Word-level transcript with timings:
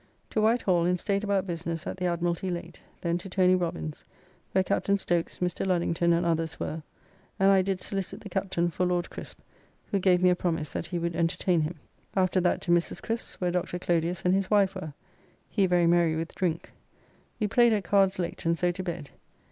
To 0.31 0.41
Whitehall 0.41 0.85
and 0.85 0.99
staid 0.99 1.23
about 1.23 1.45
business 1.45 1.85
at 1.85 1.97
the 1.97 2.07
Admiralty 2.07 2.49
late, 2.49 2.81
then 3.01 3.19
to 3.19 3.29
Tony 3.29 3.53
Robins's, 3.53 4.03
where 4.51 4.63
Capt. 4.63 4.87
Stokes, 4.99 5.37
Mr. 5.37 5.63
Luddington 5.63 6.11
and 6.11 6.25
others 6.25 6.59
were, 6.59 6.81
and 7.39 7.51
I 7.51 7.61
did 7.61 7.81
solicit 7.81 8.21
the 8.21 8.27
Captain 8.29 8.71
for 8.71 8.83
Laud 8.83 9.11
Crisp, 9.11 9.37
who 9.91 9.99
gave 9.99 10.23
me 10.23 10.31
a 10.31 10.35
promise 10.35 10.73
that 10.73 10.87
he 10.87 10.97
would 10.97 11.15
entertain 11.15 11.61
him. 11.61 11.75
After 12.15 12.41
that 12.41 12.61
to 12.61 12.71
Mrs. 12.71 12.99
Crisp's 12.99 13.39
where 13.39 13.51
Dr. 13.51 13.77
Clodius 13.77 14.23
and 14.25 14.33
his 14.33 14.49
wife 14.49 14.73
were. 14.73 14.93
He 15.47 15.67
very 15.67 15.85
merry 15.85 16.15
with 16.15 16.33
drink. 16.33 16.71
We 17.39 17.47
played 17.47 17.71
at 17.71 17.83
cards 17.83 18.17
late 18.17 18.43
and 18.43 18.57
so 18.57 18.71
to 18.71 18.81
bed. 18.81 19.11